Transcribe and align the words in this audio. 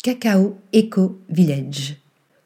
Cacao 0.00 0.56
Eco 0.72 1.18
Village, 1.28 1.96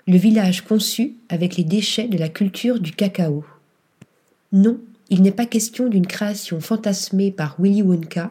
le 0.06 0.16
village 0.16 0.62
conçu 0.62 1.16
avec 1.28 1.58
les 1.58 1.64
déchets 1.64 2.08
de 2.08 2.16
la 2.16 2.30
culture 2.30 2.80
du 2.80 2.92
cacao. 2.92 3.44
Non, 4.52 4.80
il 5.10 5.20
n'est 5.20 5.32
pas 5.32 5.44
question 5.44 5.86
d'une 5.88 6.06
création 6.06 6.62
fantasmée 6.62 7.30
par 7.30 7.56
Willy 7.58 7.82
Wonka, 7.82 8.30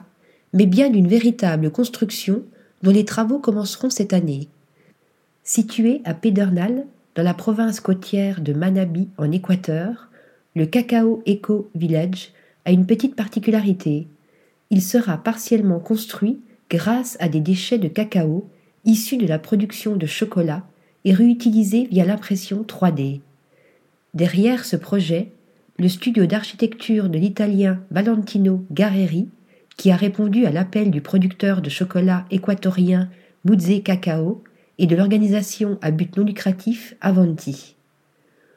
mais 0.53 0.65
bien 0.65 0.89
d'une 0.89 1.07
véritable 1.07 1.69
construction 1.69 2.41
dont 2.81 2.89
les 2.89 3.05
travaux 3.05 3.37
commenceront 3.37 3.91
cette 3.91 4.11
année. 4.11 4.47
Situé 5.43 6.01
à 6.03 6.15
Pedernal, 6.15 6.87
dans 7.13 7.23
la 7.23 7.35
province 7.35 7.79
côtière 7.79 8.41
de 8.41 8.53
Manabi 8.53 9.07
en 9.19 9.31
Équateur, 9.31 10.09
le 10.55 10.65
Cacao 10.65 11.21
Eco 11.27 11.69
Village 11.75 12.29
a 12.65 12.71
une 12.71 12.87
petite 12.87 13.15
particularité. 13.15 14.07
Il 14.71 14.81
sera 14.81 15.19
partiellement 15.19 15.79
construit 15.79 16.39
grâce 16.71 17.17
à 17.19 17.29
des 17.29 17.39
déchets 17.39 17.77
de 17.77 17.87
cacao 17.87 18.49
issus 18.85 19.17
de 19.17 19.27
la 19.27 19.39
production 19.39 19.95
de 19.95 20.05
chocolat 20.05 20.63
et 21.05 21.13
réutilisés 21.13 21.87
via 21.91 22.05
l'impression 22.05 22.63
3D. 22.63 23.21
Derrière 24.13 24.65
ce 24.65 24.75
projet, 24.75 25.31
le 25.77 25.87
studio 25.87 26.25
d'architecture 26.25 27.09
de 27.09 27.17
l'italien 27.17 27.81
Valentino 27.91 28.65
Garreri, 28.71 29.29
qui 29.77 29.91
a 29.91 29.95
répondu 29.95 30.45
à 30.45 30.51
l'appel 30.51 30.91
du 30.91 31.01
producteur 31.01 31.61
de 31.61 31.69
chocolat 31.69 32.25
équatorien 32.29 33.09
Muzze 33.45 33.81
Cacao 33.83 34.43
et 34.77 34.85
de 34.85 34.95
l'organisation 34.95 35.79
à 35.81 35.91
but 35.91 36.17
non 36.17 36.23
lucratif 36.23 36.95
Avanti. 37.01 37.75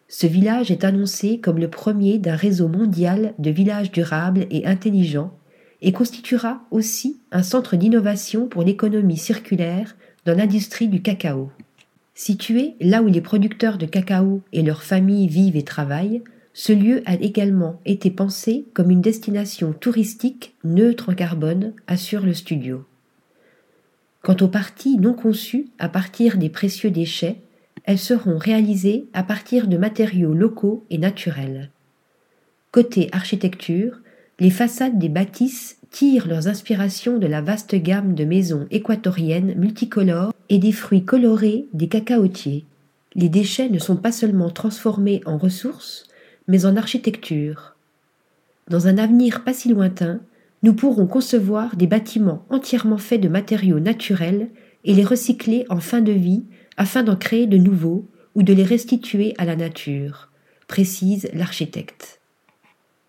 Ce 0.09 0.27
village 0.27 0.71
est 0.71 0.85
annoncé 0.85 1.39
comme 1.39 1.59
le 1.59 1.69
premier 1.69 2.19
d'un 2.19 2.37
réseau 2.37 2.69
mondial 2.69 3.33
de 3.39 3.51
villages 3.51 3.91
durables 3.91 4.47
et 4.51 4.67
intelligents 4.67 5.33
et 5.81 5.93
constituera 5.93 6.63
aussi 6.71 7.21
un 7.33 7.43
centre 7.43 7.77
d'innovation 7.77 8.47
pour 8.47 8.63
l'économie 8.63 9.17
circulaire 9.17 9.97
dans 10.25 10.37
l'industrie 10.37 10.89
du 10.89 11.03
cacao. 11.03 11.51
Situé 12.15 12.77
là 12.81 13.03
où 13.03 13.09
les 13.09 13.21
producteurs 13.21 13.79
de 13.79 13.87
cacao 13.87 14.43
et 14.53 14.63
leurs 14.63 14.83
familles 14.83 15.29
vivent 15.29 15.57
et 15.57 15.65
travaillent, 15.65 16.23
ce 16.53 16.73
lieu 16.73 17.03
a 17.05 17.15
également 17.15 17.81
été 17.85 18.11
pensé 18.11 18.67
comme 18.75 18.91
une 18.91 19.01
destination 19.01 19.73
touristique 19.73 20.55
neutre 20.63 21.11
en 21.11 21.15
carbone, 21.15 21.73
assure 21.89 22.25
le 22.25 22.33
studio. 22.33 22.85
Quant 24.23 24.37
aux 24.41 24.49
parties 24.49 24.97
non 24.97 25.13
conçues 25.13 25.67
à 25.79 25.89
partir 25.89 26.39
des 26.39 26.49
précieux 26.49 26.91
déchets, 26.91 27.41
elles 27.83 27.99
seront 27.99 28.39
réalisées 28.39 29.07
à 29.13 29.23
partir 29.25 29.67
de 29.67 29.77
matériaux 29.77 30.33
locaux 30.33 30.87
et 30.91 30.99
naturels. 30.99 31.71
Côté 32.71 33.09
architecture, 33.13 33.99
les 34.39 34.51
façades 34.51 34.99
des 34.99 35.09
bâtisses 35.09 35.79
tirent 35.95 36.27
leurs 36.27 36.49
inspirations 36.49 37.19
de 37.19 37.29
la 37.29 37.41
vaste 37.41 37.77
gamme 37.77 38.17
de 38.17 38.25
maisons 38.25 38.67
équatoriennes 38.73 39.55
multicolores 39.57 40.33
et 40.49 40.59
des 40.59 40.73
fruits 40.73 41.05
colorés 41.05 41.69
des 41.73 41.87
cacaotiers. 41.87 42.65
Les 43.15 43.29
déchets 43.29 43.69
ne 43.69 43.79
sont 43.79 43.95
pas 43.95 44.11
seulement 44.11 44.51
transformés 44.51 45.21
en 45.25 45.39
ressources, 45.39 46.09
mais 46.49 46.67
en 46.67 46.77
architecture. 46.77 47.77
Dans 48.69 48.89
un 48.89 48.99
avenir 48.99 49.45
pas 49.45 49.55
si 49.55 49.69
lointain, 49.69 50.19
nous 50.65 50.75
pourrons 50.75 51.07
concevoir 51.07 51.77
des 51.77 51.87
bâtiments 51.87 52.45
entièrement 52.51 52.99
faits 52.99 53.21
de 53.21 53.29
matériaux 53.29 53.79
naturels 53.79 54.49
et 54.85 54.95
les 54.95 55.05
recycler 55.05 55.65
en 55.69 55.79
fin 55.79 56.01
de 56.01 56.11
vie 56.11 56.43
afin 56.77 57.05
d'en 57.05 57.15
créer 57.15 57.47
de 57.47 57.57
nouveaux 57.57 58.05
ou 58.35 58.43
de 58.43 58.53
les 58.53 58.65
restituer 58.65 59.33
à 59.39 59.45
la 59.45 59.55
nature, 59.55 60.29
précise 60.67 61.29
l'architecte. 61.35 62.21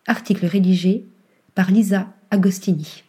Article 0.05 0.45
rédigé 0.45 1.07
par 1.55 1.71
Lisa 1.71 2.09
Agostini. 2.29 3.04